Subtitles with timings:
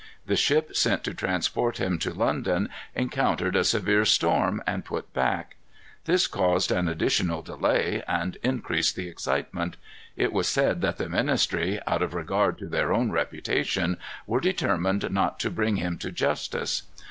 [0.25, 5.57] The ship sent to transport him to London encountered a severe storm and put back.
[6.05, 9.77] This caused an additional delay, and increased the excitement.
[10.17, 15.05] It was said that the ministry, out of regard to their own reputation, were determined
[15.11, 16.81] not to bring him to justice.